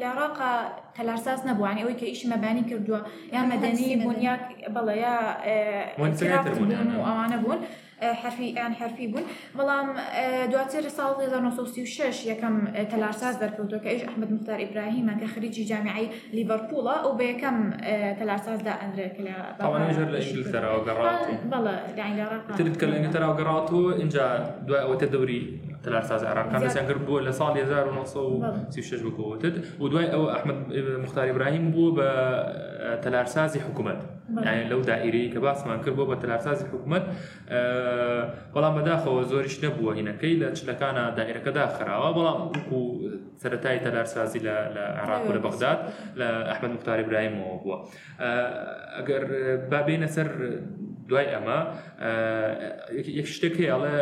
لە 0.00 0.08
ڕاقا 0.18 0.52
تەلارساز 0.96 1.40
نەبووانی 1.48 1.82
ئەوەی 1.82 1.98
کە 2.00 2.06
ئیش 2.10 2.20
مەبانی 2.32 2.64
کردووە 2.70 3.00
یان 3.34 3.46
مەدەنی 3.52 3.88
بنیاک 4.08 4.44
بەڵەیە 4.74 5.16
ئەوانە 7.06 7.38
بوون. 7.44 7.60
حرفی 8.02 8.44
یان 8.44 8.72
حرفی 8.72 9.06
بوون 9.08 9.22
بەڵام 9.58 9.86
دواتر 10.52 10.84
ساڵ 10.96 11.14
1936 11.22 12.26
یەکەم 12.30 12.56
تەلارساز 12.92 13.34
دەرکەوتەوە 13.42 13.80
کە 13.84 13.88
ئەش 13.92 14.02
احمد 14.10 14.30
مختار 14.34 14.60
ئیبراهیمە 14.64 15.14
کە 15.20 15.26
خریجی 15.34 15.64
جامعی 15.70 16.06
تلارساز 16.32 17.04
ئەو 17.04 17.12
بە 17.18 17.22
یەکەم 17.32 17.58
تەلارسازدا 18.18 18.72
ئەندرێت 18.82 19.12
کە 19.16 19.20
لە 19.26 19.34
بەڵە 19.58 19.94
ترت 22.58 22.76
کە 22.80 22.84
لە 22.90 22.94
ئەنگلتەرا 22.96 23.30
گەڕاتەوە 23.40 23.92
اینجا 24.00 24.24
دوای 24.66 24.80
ئەوەتە 24.84 25.06
دەوری 25.14 25.40
3000 25.84 26.24
عراق 26.26 26.52
كان 26.52 26.62
بس 26.62 26.76
يعني 26.76 26.94
بو 26.94 27.30
صال 27.30 27.56
يزار 27.58 27.88
ونص 27.88 28.18
سي 28.74 28.82
شجب 28.82 29.10
كو 29.12 29.38
ودواي 29.80 30.12
او 30.12 30.30
احمد 30.32 30.72
مختار 31.02 31.30
ابراهيم 31.30 31.70
بو 31.70 31.90
ب 31.92 31.96
تلارسازي 33.02 33.60
حكومات 33.60 34.02
يعني 34.36 34.68
لو 34.68 34.80
دائري 34.80 35.28
كباس 35.28 35.66
ما 35.66 35.76
نكر 35.76 35.90
بو 35.90 36.04
ب 36.06 36.18
تلارسازي 36.18 36.64
حكومات 36.66 37.02
أه 37.48 38.34
بلا 38.54 38.70
مداخو 38.70 39.10
وزورش 39.18 39.64
نبو 39.64 39.90
هنا 39.90 40.12
كي 40.12 40.36
لا 40.36 40.52
كان 40.72 41.14
دائره 41.14 41.38
كدا 41.38 41.66
خرا 41.66 41.90
آه، 41.90 42.10
بلا 42.50 42.60
كو 42.70 43.08
سرتاي 43.36 43.78
تلارسازي 43.78 44.38
ل 44.38 44.44
لعراق 44.44 45.18
أيوة، 45.20 45.30
ولا 45.30 45.38
بغداد 45.40 45.78
لأحمد 46.16 46.70
مختار 46.70 47.00
ابراهيم 47.00 47.40
وبو 47.40 47.74
أجر 48.20 49.22
آه، 49.30 49.56
بابين 49.68 50.06
سر 50.06 50.60
دوای 51.10 51.26
ئەمە 51.34 51.58
یەک 53.18 53.26
شتێک 53.34 53.54
هەیەڵێ 53.62 53.94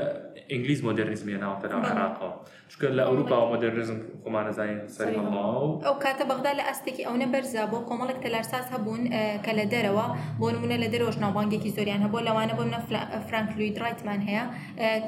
ئینگلیز 0.53 0.81
مۆدررنیزمیە 0.89 1.39
ناوتەرا 1.45 1.79
عراقەوە 1.91 2.33
چکە 2.73 2.89
لە 2.99 3.03
ئەوروپا 3.09 3.37
و 3.43 3.47
مۆدررنیزم 3.53 3.99
خۆمانەزانین 4.25 4.81
سەرمەڵاو 4.97 5.67
ئەو 5.87 5.97
کاتە 6.05 6.25
بەغدا 6.31 6.53
لە 6.59 6.65
ئەستێکی 6.69 7.03
ئەوە 7.07 7.27
بەرزا 7.35 7.65
بۆ 7.73 7.79
کۆمەڵک 7.89 8.19
تەلارساز 8.25 8.67
هەبوون 8.75 9.03
کە 9.45 9.53
لە 9.59 9.65
دەرەوە 9.73 10.05
بۆ 10.41 10.47
نمونە 10.55 10.77
لە 10.83 10.89
دەرۆژ 10.95 11.15
ناوبانگێکی 11.25 11.71
زۆریان 11.77 12.01
هەبوو 12.05 12.27
لەوانە 12.29 12.55
بۆ 12.59 12.63
منە 12.69 12.81
فرانکلوی 13.29 13.71
درایتمان 13.77 14.21
هەیە 14.29 14.45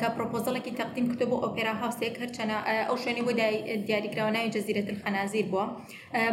کە 0.00 0.07
پرۆپۆزڵێکی 0.16 0.73
تەقدیم 0.80 1.04
کردو 1.11 1.26
بۆ 1.30 1.37
ئۆپێرا 1.45 1.75
هاوسێک 1.83 2.14
هەرچەنە 2.23 2.57
ئەو 2.88 2.97
شوێنی 3.02 3.23
بۆ 3.26 3.33
دیاریکراوە 3.88 4.30
ناوی 4.37 4.52
جەزیرە 4.54 4.83
خەنازیر 5.02 5.47
بووە 5.52 5.64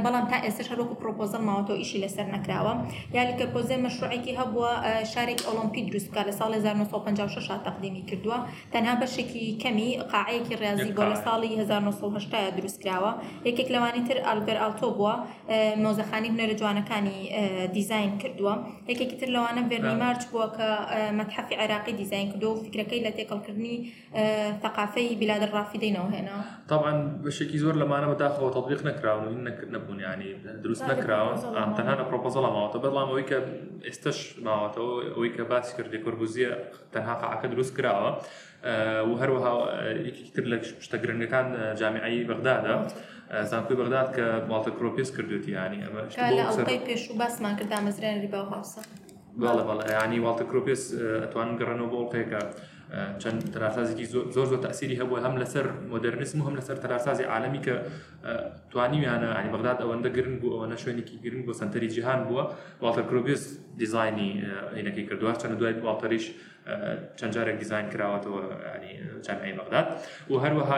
بەڵام 0.03 0.25
تا 0.31 0.37
ئێستش 0.45 0.67
هەروکو 0.71 0.93
پرۆپۆزڵ 1.01 1.41
ماوەەوە 1.47 1.75
ئیشی 1.81 1.99
لەسەر 2.03 2.27
نکراوە 2.35 2.73
یالیکە 3.17 3.45
پۆزێ 3.53 3.75
مەشروعێکی 3.85 4.33
هەبووە 4.39 4.71
شارێک 5.13 5.39
ئەو 5.47 5.56
ئۆلمپی 5.57 5.81
دروستکە 5.89 6.21
لە 6.27 6.33
ساڵی 6.39 6.55
1956 6.55 7.47
تنها 7.47 8.01
کردووە 8.11 8.37
تەنها 8.73 8.93
بەشێکی 9.01 9.45
کەمی 9.63 9.89
قاعەیەکی 10.13 10.55
ڕازی 10.63 10.91
بۆ 10.97 11.01
لە 11.09 11.15
1980 11.21 11.43
1970 11.61 12.55
دروستکراوە 12.57 13.11
یەکێک 13.49 13.67
لەوانی 13.73 14.01
تر 14.09 14.17
ئالبەر 14.27 14.57
ئالتۆ 14.63 14.89
بووە 14.97 15.13
اه، 15.17 15.75
مۆزەخانی 15.83 16.29
هنەرە 16.33 16.55
جوانەکانی 16.61 17.17
اه، 17.29 17.67
دیزین 17.75 18.11
کردووە 18.21 18.55
یەکێکی 18.91 19.17
تر 19.21 19.27
لەوانە 19.35 19.61
ڤێرنی 19.69 19.95
مارچ 20.03 20.21
بووە 20.31 20.47
کە 20.57 20.67
اه، 20.85 21.11
مەتحفی 21.19 21.55
عراقی 21.63 21.93
دیزین 22.01 22.25
کردو 22.31 22.49
و 22.53 22.57
فکرەکەی 22.65 23.01
لە 23.05 23.11
تێکەڵکردنی 23.17 23.77
بلاد 25.17 25.17
بلادر 25.21 25.49
او 25.99 26.07
هنا 26.15 26.37
طبعا 26.71 26.93
بەشێکی 27.23 27.57
زۆر 27.63 27.75
لەمانە 27.81 28.07
بەداخەوە 28.11 28.49
تطبیق 28.57 28.79
نەکراون 28.87 29.37
نەبوون 29.75 29.99
ینی 30.09 30.29
دروست 30.63 30.83
نەکراون 30.91 31.37
تەنها 31.77 32.03
پرۆپۆزەڵ 32.09 32.43
ماوەتە 32.55 32.79
بەڵام 32.85 33.07
ئەوەی 33.11 33.25
کە 33.29 33.37
ئێستش 33.87 34.17
ماوەتەوە 34.47 34.95
تو 35.15 35.25
کە 35.35 35.43
باسی 35.49 35.71
کردی 35.77 35.97
کوربوزیە 36.05 36.51
تەنها 36.93 37.13
قعەکە 37.21 37.47
دروست 37.53 37.71
کراوە 37.77 38.11
و 39.09 39.13
هەروەها 39.21 39.53
یەکیتر 40.07 40.43
لە 40.51 40.57
شتە 40.85 40.97
گرنگەکان 41.03 41.47
جامعایی 41.79 42.21
بەغدادا 42.29 42.75
زانکۆی 43.51 43.77
بەغداد 43.81 44.09
کە 44.15 44.25
ماڵتە 44.49 44.71
کۆپیس 44.79 45.09
کردوتی 45.17 45.51
ینی 45.59 45.79
ئەمە 45.85 46.01
پێش 46.89 47.03
و 47.11 47.13
باسمان 47.21 47.53
کردا 47.59 47.77
مەزرێن 47.87 48.17
ریبا 48.23 48.39
و 48.45 48.49
هاوسە 48.53 48.79
باڵە 49.43 49.63
باڵ 49.67 49.79
ینی 50.03 50.19
واڵتە 50.25 50.45
کۆپیس 50.51 50.83
ئەتوان 51.23 51.49
گەڕنەوە 51.59 51.89
بۆڵ 51.93 52.05
پێکات. 52.15 52.51
چەند 53.23 53.39
تەراسازێکی 53.55 54.05
زۆر 54.35 54.47
زۆر 54.51 54.59
تاسیری 54.67 54.95
هەبووە 55.01 55.19
هەم 55.25 55.33
لەسەر 55.43 55.65
مۆدررنسم 55.93 56.37
و 56.41 56.45
هەم 56.47 56.55
لەسەر 56.59 56.77
تەراسازی 56.83 57.23
عالمی 57.33 57.61
کە 57.65 57.75
توانیویانە 58.71 59.29
عنی 59.39 59.49
بەغداد 59.55 59.77
ئەوەندە 59.83 60.09
گرنگ 60.17 60.37
بوو 60.41 60.53
ئەوەنە 60.57 60.77
شوێنێکی 60.83 61.15
گرنگ 61.23 61.43
بۆ 61.47 61.53
سنتەری 61.61 61.89
جیهان 61.95 62.19
بووە 62.27 62.43
والتر 62.83 63.03
کرۆبیس 63.09 63.43
دیزانی 63.81 64.29
عینەکەی 64.79 65.03
کردووە 65.09 65.31
چەند 65.41 65.55
دوای 65.59 65.73
والتەریش 65.87 66.25
چەند 67.19 67.31
جارێک 67.35 67.57
دیزین 67.63 67.85
کراوەتەوە 67.93 68.41
جامعی 69.25 69.53
بەغداد 69.59 69.85
و 70.31 70.35
هەروەها 70.43 70.77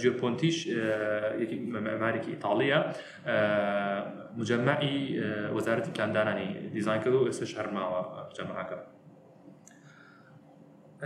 جیۆپۆنتیش 0.00 0.56
مەمارێکی 1.86 2.30
ئیتاالە 2.34 2.78
مجمعی 4.40 4.94
وەزارەتی 5.56 5.90
پلاندانانی 5.96 6.48
دیزین 6.76 6.98
کرد 7.04 7.14
و 7.14 7.28
ئێستا 7.30 7.46
شەرماوە 7.54 8.00
جەماعەکە 8.36 8.78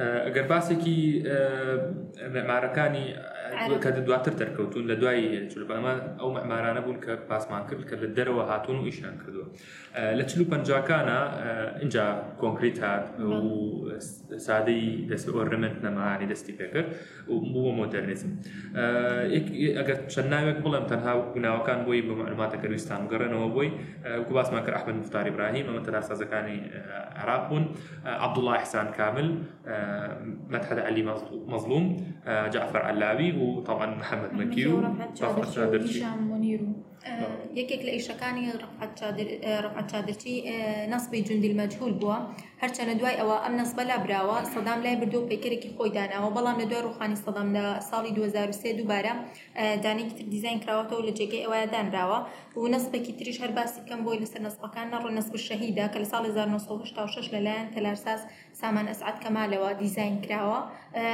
ئەگەر 0.00 0.46
باسێکی 0.52 0.94
معمارەکانی 2.34 3.06
کە 3.82 3.90
دواتر 3.90 4.32
دەرکەوتون 4.42 4.84
لە 4.90 4.94
دوای 5.02 5.48
چلبەمە 5.52 5.94
ئەو 6.20 6.28
مەمارانە 6.36 6.80
بوون 6.84 6.96
کە 7.04 7.12
پاسمان 7.30 7.62
کرد 7.68 7.82
کە 7.90 7.94
لە 8.02 8.08
دەرەوە 8.16 8.44
هاتون 8.50 8.76
و 8.80 8.84
ئیشان 8.86 9.14
کردووە 9.22 9.46
لە 10.18 10.22
چلو 10.30 10.44
پەنجکانە 10.52 11.18
اینجا 11.80 12.04
کۆنکریت 12.40 12.78
هات 12.84 13.04
و 13.20 13.40
سادەی 14.46 14.86
دەست 15.10 15.28
ئۆرمنت 15.36 15.76
نەماانی 15.86 16.26
دەستی 16.32 16.52
پێکرد 16.60 16.88
و 17.32 17.34
بووە 17.52 17.72
مۆدەرنیزم 17.80 18.30
ئەگەر 19.78 19.98
چەند 20.14 20.28
ناوێک 20.34 20.58
بڵێم 20.64 20.86
تەنها 20.92 21.12
گوناوەکان 21.34 21.78
بۆی 21.86 22.00
بە 22.08 22.12
معلوماتەکە 22.20 22.66
ویستان 22.70 23.00
گەڕێنەوە 23.10 23.48
بۆی 23.56 23.68
وکو 24.20 24.32
باسمان 24.34 24.62
کرد 24.66 24.74
ئەحمد 24.76 24.96
مفتاری 25.00 25.30
براهیم 25.36 25.66
ئەمە 25.68 25.80
تەراسازەکانی 25.86 26.56
عراق 27.22 27.42
بوون 27.48 27.64
عبدوڵڵاه 28.26 28.60
حسان 28.64 28.86
کامل 28.98 29.28
مەتحدا 30.52 30.82
علی 30.88 31.02
مەظلوم 31.50 31.84
جعفر 32.54 32.82
علاوی 32.92 33.30
و 33.32 33.41
وطبعا 33.42 33.86
محمد 33.94 34.34
مكيو 34.34 34.76
وطاف 34.78 35.38
أسرى 35.38 35.84
هشام 35.84 36.30
منيرو 36.30 36.66
یەکێک 37.58 37.80
لە 37.86 37.92
ئیشەکانی 37.96 38.44
ڕقعت 39.64 39.84
چادرچی 39.92 40.34
نسبی 40.94 41.18
جوندی 41.28 41.50
مەجهول 41.60 41.92
بووە 42.00 42.18
هەرچە 42.62 42.82
لە 42.90 42.94
دوای 43.00 43.14
ئەوە 43.20 43.36
ئەم 43.44 43.54
نسبە 43.62 43.82
لابراوە 43.90 44.36
سەدام 44.54 44.78
لای 44.84 44.96
بردو 45.00 45.18
و 45.22 45.28
پێکرێکی 45.30 45.70
خۆیداناوە 45.76 46.28
بەڵام 46.36 46.56
لە 46.62 46.66
دوای 46.70 46.82
ڕوخانی 46.86 47.16
سەدام 47.24 47.48
لە 47.56 47.64
ساڵی 47.88 48.12
2023 48.16 48.76
دووبارە 48.78 49.12
دانێکی 49.84 50.14
تر 50.18 50.24
دیزین 50.32 50.58
کراوەتەوە 50.64 51.02
لە 51.06 51.12
جێگەی 51.18 51.42
ئەوەیە 51.44 51.66
دانراوە 51.74 52.18
و 52.58 52.68
نسبێکی 52.74 53.12
تریش 53.18 53.36
هەر 53.42 53.50
باسی 53.58 53.80
کەم 53.88 54.00
بۆی 54.04 54.18
لەسەر 54.22 54.40
نسبەکان 54.46 54.86
نەڕۆ 54.92 55.08
نسب 55.18 55.34
شەهیدا 55.48 55.86
کە 55.92 55.98
لە 56.02 56.06
ساڵ 56.12 56.22
1966 56.28 57.34
لەلایەن 57.34 57.70
تەلارساز 57.74 58.20
سامان 58.60 58.86
ئەسعات 58.92 59.16
کەمالەوە 59.24 59.70
دیزین 59.82 60.14
کراوە 60.24 60.60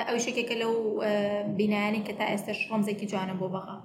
ئەو 0.08 0.16
شێکێکە 0.24 0.54
لەو 0.62 0.72
بینایانی 1.58 2.02
کە 2.06 2.12
تا 2.18 2.24
ئێستش 2.32 2.58
ڕۆمزێکی 2.70 3.06
جوانە 3.12 3.34
بۆ 3.40 3.46
بەغا. 3.54 3.76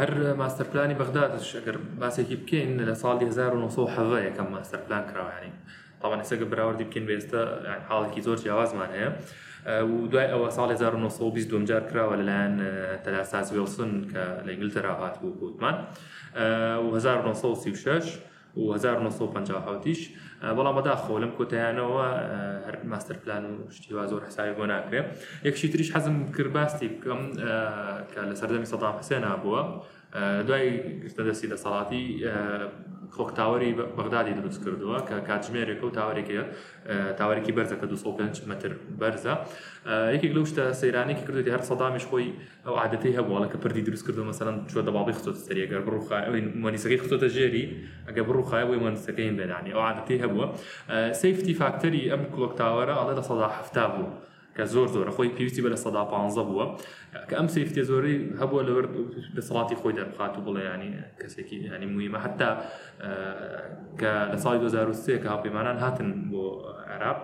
هەر 0.00 0.10
ماستەرپلانی 0.40 0.96
بەغداد 1.00 1.32
شەگەر 1.52 1.76
باسێکی 2.00 2.36
بکەین 2.42 2.72
لە 2.88 2.94
ساڵی 3.02 3.24
1970 3.28 4.24
یەکەم 4.28 4.46
ماستەرپلان 4.54 5.04
کراوانی 5.10 5.52
تاوان 6.00 6.20
ێسەگە 6.24 6.46
براوردی 6.52 6.84
بکەین 6.88 7.06
بێستا 7.10 7.40
حاڵێکی 7.88 8.20
زۆر 8.26 8.36
جیاوازمان 8.42 8.90
هەیە 8.96 9.10
و 9.90 10.06
دوای 10.12 10.28
ئەوە 10.32 10.48
ساڵ 10.56 10.68
1920 10.70 11.48
دومجار 11.50 11.82
کراوە 11.90 12.14
لەلایەن 12.20 12.54
تەلاساز 13.04 13.46
ویلسن 13.52 13.90
کە 14.12 14.22
لە 14.46 14.50
ئینگلتەرا 14.52 14.94
هات 15.00 15.16
بوو 15.20 15.38
گوتمان 15.40 15.76
1936 16.34 18.18
1950ش 18.58 20.00
بەڵام 20.56 20.74
بەداخۆ 20.78 21.14
لەم 21.22 21.32
کۆتیانەوە 21.38 22.06
هەر 22.66 22.76
ماستەر 22.92 23.16
پلان 23.22 23.44
و 23.50 23.54
شتیوا 23.76 24.04
زۆر 24.12 24.22
حساوی 24.28 24.52
بۆ 24.58 24.64
ناکرێت 24.72 25.06
یەکشی 25.48 25.68
تریش 25.72 25.88
حەزم 25.94 26.16
کرد 26.36 26.52
باستی 26.56 26.88
بکەم 26.94 27.22
کە 28.12 28.20
لە 28.30 28.34
سەردەمی 28.40 28.68
سەدا 28.72 28.88
حسێنا 28.98 29.32
بووە 29.42 29.62
دوای 30.48 30.68
گرتە 31.04 31.22
دەستی 31.28 31.46
لە 31.52 31.56
سەڵاتی 31.64 32.04
خۆک 33.14 33.30
تاوەری 33.38 33.70
بەغدادی 33.98 34.32
دروست 34.38 34.60
کردووە 34.64 34.98
کە 35.08 35.16
کاتژمێرێکە 35.28 35.84
و 35.86 35.90
تاوارێکی 35.98 36.34
تاوارێکی 37.18 37.52
بەرزەکە 37.58 37.86
205 37.86 38.42
متر 38.50 38.70
بەرزە 39.00 39.34
یەکێک 40.14 40.32
لەو 40.36 40.44
شتە 40.50 40.64
سەیرانێکی 40.80 41.24
کردوێتی 41.26 41.50
هەر 41.56 41.62
سەدامیش 41.70 42.04
خۆی 42.10 42.26
ئەو 42.66 42.74
عادەتی 42.82 43.12
هەبووڵەکە 43.18 43.56
پردی 43.62 43.82
دروست 43.88 44.04
کردو 44.06 44.28
مەسەرەن 44.30 44.56
چوە 44.70 44.82
دەباڵی 44.88 45.12
سری 45.22 45.34
سەری 45.48 45.62
ئەگەر 45.66 45.82
بڕوخمەنیسەکەی 45.86 46.98
خستۆتە 47.02 47.28
ژێری 47.36 47.64
ئەگە 48.08 48.22
بڕوخای 48.28 48.64
بۆی 48.68 48.80
مەنسەکەی 48.84 49.30
بێنانی 49.40 49.70
ئەو 49.76 49.82
عادەتی 49.88 50.18
هەبووە 50.24 50.46
سیفتی 51.20 51.54
فاکتەری 51.60 52.04
ئەم 52.12 52.22
کلۆک 52.32 52.52
تاوەرە 52.60 52.94
ئەڵێ 53.00 53.14
لە 53.18 53.22
سەدا 53.28 53.46
هەفتا 53.58 53.84
بوو. 53.94 54.08
كزور 54.58 54.86
زور 54.88 55.06
اخوي 55.08 55.30
خۆی 55.38 55.60
بلا 55.62 55.76
صدا 55.76 56.02
لە 56.04 56.04
سەدا 56.04 56.04
پ 56.10 56.30
بووە 56.34 56.34
زوري 56.34 57.26
هبوا 57.32 57.46
سفتی 57.46 57.82
زۆری 57.82 58.30
هەبووە 58.40 58.62
لە 58.66 58.72
بە 59.36 59.40
سڵاتی 59.48 59.76
خۆی 59.80 59.94
دەربخات 59.98 60.38
و 60.38 60.44
بڵێ 60.46 60.64
ینی 60.74 60.90
کەسێکی 61.20 61.52
ینی 61.74 61.86
مویمە 61.94 62.16
حتا 62.18 62.48
اه، 62.50 63.64
کە 64.00 64.32
لە 64.34 64.38
ساڵی 64.42 64.58
2023 64.66 65.22
کە 65.22 65.28
هاپەیمانان 65.28 65.78
هاتن 65.82 66.30
بۆ 66.30 66.42
عراق 66.90 67.20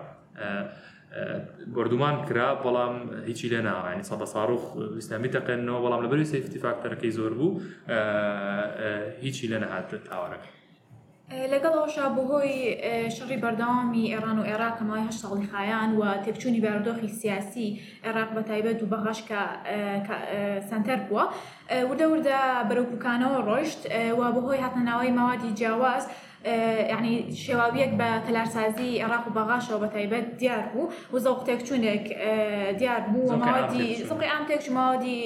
گردومان 1.75 2.13
اه، 2.13 2.19
اه، 2.21 2.25
کرا 2.25 2.59
بەڵام 2.63 3.27
هیچی 3.27 3.49
لێ 3.49 3.53
ناوانی 3.61 4.03
صاروخ 4.03 4.29
ساڕوخ 4.33 4.63
ئیسلامی 4.95 5.29
تەقێنەوە 5.31 5.79
بەڵام 5.85 6.01
لەبەری 6.05 6.23
سفتی 6.23 6.59
فاکتەرەکەی 6.59 7.11
زۆر 7.19 7.33
بوو 7.39 7.59
هیچی 9.23 9.47
لە 9.47 9.57
نەهات 9.63 9.95
تاوارەکە 10.09 10.54
لەگەڵەوەشا 11.53 12.05
بەهۆی 12.17 12.55
شەڕی 13.15 13.37
بەردەوامی 13.43 14.09
ئێران 14.13 14.37
و 14.39 14.47
عێراق 14.49 14.77
مای 14.87 15.03
هە 15.07 15.13
ساڵی 15.21 15.47
خایان 15.51 15.89
و 15.97 16.01
تێکچوونی 16.25 16.61
بارودۆخی 16.65 17.09
سیاسی 17.21 17.67
عێراق 18.05 18.29
بە 18.35 18.41
تایبەت 18.49 18.79
و 18.83 18.89
بەغەشکە 18.93 19.41
سنتەر 20.69 20.99
بووە 21.07 21.23
وردە 21.89 22.05
وردە 22.11 22.39
بەرەوکوکانەوە 22.69 23.37
ڕۆیشت 23.47 23.81
و 24.19 24.21
بەهۆی 24.35 24.63
هاتنەناوەی 24.63 25.11
ماوادی 25.17 25.51
جیاواز 25.59 26.03
آه، 26.45 26.75
يعني 26.77 27.31
شوابيك 27.35 27.89
بتلار 27.89 28.45
سازي 28.45 29.01
عراق 29.01 29.27
وبغاشة 29.27 29.69
بەغاشەوە 29.69 29.89
بە 29.89 29.93
تایبەت 29.93 30.27
دیار 30.39 30.59
بوو 30.73 30.89
و 31.13 31.19
زەوق 31.19 31.41
تێکچوونێک 31.47 32.05
دیار 32.79 32.99
بوو 33.01 33.39
ماوەدی 33.43 34.03
زوقی 34.09 34.25
ئام 34.31 34.43
تێکچ 34.49 34.65
ماوەدی 34.75 35.17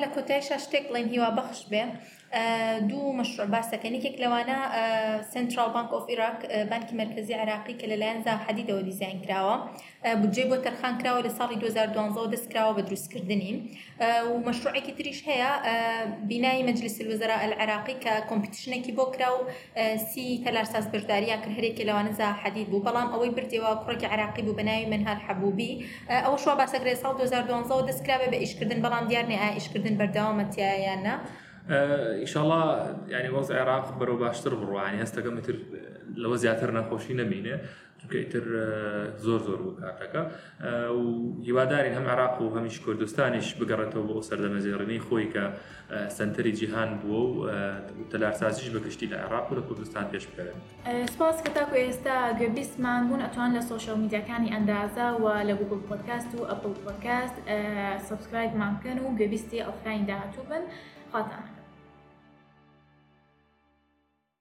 لە 0.02 0.08
کۆتای 0.16 0.42
شتێک 0.62 0.84
بڵێن 0.90 1.08
هیوا 1.12 1.28
بەخش 1.36 1.60
بێ 1.70 1.82
دوو 2.90 3.12
مشروع 3.20 3.48
باسەکەن 3.52 3.92
یەکێک 3.98 4.16
لەوانە 4.22 4.58
سنترال 5.32 5.70
بانک 5.74 5.90
ئۆف 5.94 6.04
عراق 6.12 6.38
بانکی 6.72 6.94
مرکزی 7.00 7.34
عراقی 7.42 7.74
کە 7.80 7.84
لەلایەن 7.90 8.20
زاحدیدەوە 8.28 8.82
دیزین 8.88 9.16
کراوە 9.24 9.56
بجێ 10.22 10.44
بۆ 10.50 10.56
تەرخان 10.64 10.94
کراوە 11.00 11.20
لە 11.26 11.30
ساڵی 11.38 11.56
2012 11.56 12.36
دەستکراوە 12.36 12.72
بە 12.78 12.82
دروستکردنی 12.88 13.52
و 14.30 14.34
مشروعێکی 14.52 14.92
تریش 14.98 15.18
هەیە 15.28 15.50
بینایی 16.28 16.62
مەجلس 16.68 16.96
الوزرا 17.02 17.36
العراقی 17.46 17.96
کە 18.02 18.12
کۆمپیتیشنێکی 18.30 18.92
بۆ 18.98 19.04
کرا 19.16 19.30
و 19.36 19.40
سی 20.10 20.40
تەلارساز 20.44 20.84
بەشداریە 20.92 21.36
کرد 21.42 21.52
هەرێکی 21.58 21.84
لەوانە 21.88 22.12
زاحدید 22.20 22.68
بوو 22.72 22.84
بەڵام 22.86 23.08
ئەوەی 23.14 23.30
بردیەوە 23.36 23.72
کوڕێکی 23.82 24.06
عراقی 24.14 24.42
بوو 24.46 24.56
بەناوی 24.60 24.86
منهار 24.92 25.18
حەبوبی 25.26 25.70
ئەوە 26.24 26.36
شوا 26.42 26.54
باسەگرێ 26.60 26.94
ساڵ 27.02 27.12
2012 27.20 27.88
دەستکراوە 27.92 28.28
بە 28.32 28.38
ئیشکردن 28.42 28.80
بەڵام 28.84 29.04
دیارنێ 29.10 29.38
ئایشکردن 29.44 29.94
بەردەوامەتیایانە 30.00 31.14
ئیشاڵا 31.68 32.60
ینی 33.12 33.30
وەز 33.34 33.50
عێراق 33.52 33.84
بەرەو 34.00 34.16
باشتر 34.24 34.52
بڕوانی 34.60 34.98
هەستەکەم 35.04 35.36
تر 35.46 35.56
لەوە 36.22 36.36
زیاتر 36.42 36.70
نەخۆشی 36.78 37.14
نەمینێ 37.20 37.56
چونکەتر 38.00 38.44
زۆر 39.26 39.40
زۆر 39.48 39.58
بوو 39.64 39.76
کاتەکە 39.80 40.20
و 40.96 41.00
هیوادارین 41.48 41.94
هەم 41.98 42.06
عراق 42.14 42.40
و 42.42 42.48
هەمیش 42.56 42.76
کوردستانیش 42.84 43.48
بگەڕێتەوە 43.60 44.04
بۆ 44.08 44.16
سەردەمەزیێڕنی 44.28 44.98
خۆی 45.06 45.26
کە 45.34 45.44
سنتری 46.18 46.52
جیهان 46.58 46.90
بووە 47.02 47.22
و 47.98 48.02
تەلارسازیش 48.12 48.68
بە 48.74 48.80
گشتی 48.86 49.06
لە 49.12 49.16
عراق 49.24 49.46
و 49.52 49.56
لە 49.58 49.62
کوردستان 49.68 50.04
پێش 50.12 50.24
بکەن 50.30 50.54
سپاس 51.14 51.36
کە 51.44 51.50
تاکو 51.56 51.76
ئێستا 51.84 52.16
گوێبیستمان 52.38 53.00
بوون 53.06 53.20
ئەتوان 53.26 53.50
لە 53.56 53.62
سوۆشەل 53.68 53.98
میدیەکانی 54.04 54.48
ئەندازە 54.54 55.06
و 55.22 55.26
لە 55.48 55.54
گوگل 55.60 55.80
پۆدکاست 55.88 56.30
و 56.38 56.40
ئەپل 56.50 56.72
پۆدکاست 56.84 57.36
سبسکرایبمان 58.08 58.72
بکەن 58.76 58.98
و 59.02 59.06
گوێبیستی 59.18 59.58
ئەفراین 59.68 60.04
داهاتوو 60.10 60.44
بن 60.50 60.62
خاتان 61.12 61.57